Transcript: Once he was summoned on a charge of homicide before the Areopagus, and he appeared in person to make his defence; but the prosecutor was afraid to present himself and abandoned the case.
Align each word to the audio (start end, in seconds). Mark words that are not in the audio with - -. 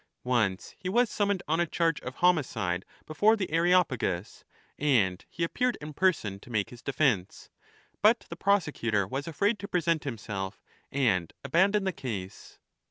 Once 0.23 0.73
he 0.79 0.89
was 0.89 1.11
summoned 1.11 1.43
on 1.47 1.59
a 1.59 1.67
charge 1.67 2.01
of 2.01 2.15
homicide 2.15 2.85
before 3.05 3.35
the 3.35 3.51
Areopagus, 3.51 4.43
and 4.79 5.23
he 5.29 5.43
appeared 5.43 5.77
in 5.79 5.93
person 5.93 6.39
to 6.39 6.49
make 6.49 6.71
his 6.71 6.81
defence; 6.81 7.51
but 8.01 8.21
the 8.29 8.35
prosecutor 8.35 9.05
was 9.05 9.27
afraid 9.27 9.59
to 9.59 9.67
present 9.67 10.03
himself 10.03 10.63
and 10.91 11.33
abandoned 11.43 11.85
the 11.85 11.91
case. 11.91 12.57